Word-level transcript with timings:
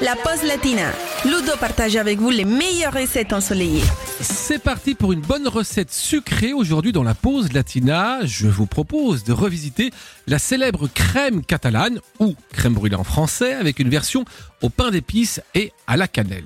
la 0.00 0.14
pause 0.16 0.42
latina. 0.46 0.92
Ludo 1.24 1.56
partage 1.58 1.96
avec 1.96 2.18
vous 2.18 2.30
les 2.30 2.44
meilleures 2.44 2.92
recettes 2.92 3.32
ensoleillées. 3.32 3.82
C'est 4.20 4.58
parti 4.58 4.94
pour 4.94 5.12
une 5.12 5.20
bonne 5.20 5.48
recette 5.48 5.92
sucrée 5.92 6.52
aujourd'hui 6.52 6.92
dans 6.92 7.02
la 7.02 7.14
pause 7.14 7.52
latina. 7.52 8.18
Je 8.24 8.48
vous 8.48 8.66
propose 8.66 9.24
de 9.24 9.32
revisiter 9.32 9.90
la 10.26 10.38
célèbre 10.38 10.88
crème 10.88 11.44
catalane 11.44 12.00
ou 12.18 12.34
crème 12.52 12.74
brûlée 12.74 12.96
en 12.96 13.04
français 13.04 13.54
avec 13.54 13.78
une 13.78 13.88
version 13.88 14.24
au 14.62 14.68
pain 14.68 14.90
d'épices 14.90 15.40
et 15.54 15.72
à 15.86 15.96
la 15.96 16.08
cannelle. 16.08 16.44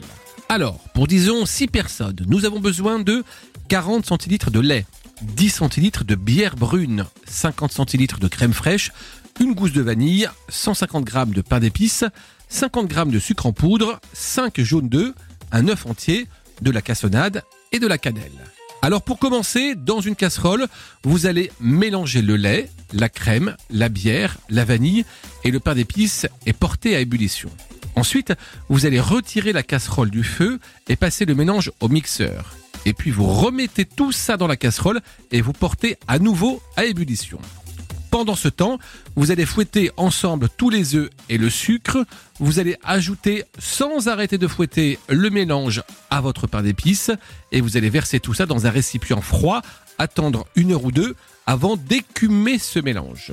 Alors, 0.48 0.78
pour 0.94 1.06
disons 1.06 1.46
6 1.46 1.68
personnes, 1.68 2.16
nous 2.26 2.44
avons 2.44 2.60
besoin 2.60 2.98
de 2.98 3.24
40 3.68 4.06
centilitres 4.06 4.50
de 4.50 4.60
lait, 4.60 4.84
10 5.22 5.50
centilitres 5.50 6.04
de 6.04 6.14
bière 6.14 6.56
brune, 6.56 7.06
50 7.26 7.72
centilitres 7.72 8.18
de 8.18 8.28
crème 8.28 8.52
fraîche, 8.52 8.92
une 9.40 9.54
gousse 9.54 9.72
de 9.72 9.80
vanille, 9.80 10.28
150 10.50 11.08
g 11.08 11.24
de 11.34 11.40
pain 11.40 11.60
d'épices, 11.60 12.04
50 12.50 12.92
g 12.92 13.04
de 13.06 13.18
sucre 13.18 13.46
en 13.46 13.52
poudre, 13.52 13.98
5 14.12 14.60
jaunes 14.60 14.88
d'œufs, 14.88 15.14
un 15.50 15.66
œuf 15.68 15.86
entier, 15.86 16.28
de 16.60 16.70
la 16.70 16.82
cassonade 16.82 17.42
et 17.72 17.78
de 17.78 17.86
la 17.86 17.96
cannelle. 17.96 18.44
Alors 18.82 19.02
pour 19.02 19.18
commencer, 19.18 19.74
dans 19.74 20.00
une 20.00 20.14
casserole, 20.14 20.66
vous 21.04 21.26
allez 21.26 21.50
mélanger 21.58 22.22
le 22.22 22.36
lait, 22.36 22.70
la 22.92 23.08
crème, 23.08 23.56
la 23.70 23.88
bière, 23.88 24.36
la 24.50 24.64
vanille 24.64 25.04
et 25.44 25.50
le 25.50 25.60
pain 25.60 25.74
d'épices 25.74 26.26
et 26.44 26.52
porter 26.52 26.94
à 26.94 27.00
ébullition. 27.00 27.50
Ensuite, 27.96 28.34
vous 28.68 28.86
allez 28.86 29.00
retirer 29.00 29.52
la 29.52 29.62
casserole 29.62 30.10
du 30.10 30.22
feu 30.22 30.60
et 30.88 30.96
passer 30.96 31.24
le 31.24 31.34
mélange 31.34 31.72
au 31.80 31.88
mixeur. 31.88 32.56
Et 32.86 32.92
puis 32.92 33.10
vous 33.10 33.26
remettez 33.26 33.84
tout 33.84 34.12
ça 34.12 34.36
dans 34.36 34.46
la 34.46 34.56
casserole 34.56 35.00
et 35.30 35.40
vous 35.40 35.52
portez 35.52 35.98
à 36.08 36.18
nouveau 36.18 36.62
à 36.76 36.84
ébullition. 36.84 37.38
Pendant 38.10 38.34
ce 38.34 38.48
temps, 38.48 38.78
vous 39.14 39.30
allez 39.30 39.46
fouetter 39.46 39.90
ensemble 39.96 40.48
tous 40.56 40.68
les 40.68 40.96
œufs 40.96 41.10
et 41.28 41.38
le 41.38 41.48
sucre. 41.48 42.04
Vous 42.40 42.58
allez 42.58 42.76
ajouter 42.82 43.44
sans 43.58 44.08
arrêter 44.08 44.36
de 44.36 44.48
fouetter 44.48 44.98
le 45.08 45.30
mélange 45.30 45.82
à 46.10 46.20
votre 46.20 46.46
pain 46.48 46.62
d'épices 46.62 47.12
et 47.52 47.60
vous 47.60 47.76
allez 47.76 47.90
verser 47.90 48.18
tout 48.18 48.34
ça 48.34 48.46
dans 48.46 48.66
un 48.66 48.70
récipient 48.70 49.20
froid, 49.20 49.62
attendre 49.98 50.46
une 50.56 50.72
heure 50.72 50.84
ou 50.84 50.90
deux 50.90 51.14
avant 51.46 51.76
d'écumer 51.76 52.58
ce 52.58 52.80
mélange. 52.80 53.32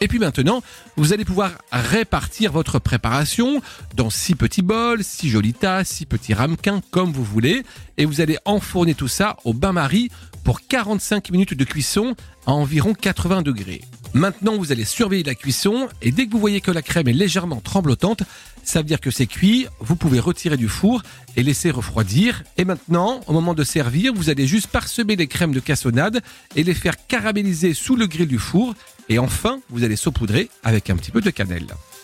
Et 0.00 0.08
puis 0.08 0.18
maintenant, 0.18 0.62
vous 0.96 1.12
allez 1.12 1.24
pouvoir 1.24 1.52
répartir 1.72 2.52
votre 2.52 2.78
préparation 2.78 3.60
dans 3.96 4.10
six 4.10 4.34
petits 4.34 4.62
bols, 4.62 5.02
six 5.02 5.28
jolis 5.28 5.54
tas, 5.54 5.84
six 5.84 6.06
petits 6.06 6.34
ramequins, 6.34 6.82
comme 6.90 7.12
vous 7.12 7.24
voulez. 7.24 7.64
Et 7.96 8.04
vous 8.04 8.20
allez 8.20 8.38
enfourner 8.44 8.94
tout 8.94 9.08
ça 9.08 9.36
au 9.44 9.52
bain-marie 9.54 10.10
pour 10.44 10.60
45 10.66 11.30
minutes 11.30 11.54
de 11.54 11.64
cuisson 11.64 12.14
à 12.46 12.52
environ 12.52 12.94
80 12.94 13.42
degrés. 13.42 13.80
Maintenant, 14.18 14.56
vous 14.56 14.72
allez 14.72 14.84
surveiller 14.84 15.22
la 15.22 15.36
cuisson 15.36 15.88
et 16.02 16.10
dès 16.10 16.26
que 16.26 16.32
vous 16.32 16.40
voyez 16.40 16.60
que 16.60 16.72
la 16.72 16.82
crème 16.82 17.06
est 17.06 17.12
légèrement 17.12 17.60
tremblotante, 17.60 18.24
ça 18.64 18.80
veut 18.80 18.84
dire 18.84 19.00
que 19.00 19.12
c'est 19.12 19.28
cuit, 19.28 19.68
vous 19.78 19.94
pouvez 19.94 20.18
retirer 20.18 20.56
du 20.56 20.68
four 20.68 21.04
et 21.36 21.44
laisser 21.44 21.70
refroidir. 21.70 22.42
Et 22.56 22.64
maintenant, 22.64 23.20
au 23.28 23.32
moment 23.32 23.54
de 23.54 23.62
servir, 23.62 24.12
vous 24.12 24.28
allez 24.28 24.48
juste 24.48 24.66
parsemer 24.66 25.14
les 25.14 25.28
crèmes 25.28 25.52
de 25.52 25.60
cassonade 25.60 26.20
et 26.56 26.64
les 26.64 26.74
faire 26.74 27.06
caraméliser 27.06 27.74
sous 27.74 27.94
le 27.94 28.08
grill 28.08 28.26
du 28.26 28.40
four. 28.40 28.74
Et 29.08 29.20
enfin, 29.20 29.60
vous 29.70 29.84
allez 29.84 29.94
saupoudrer 29.94 30.50
avec 30.64 30.90
un 30.90 30.96
petit 30.96 31.12
peu 31.12 31.20
de 31.20 31.30
cannelle. 31.30 31.68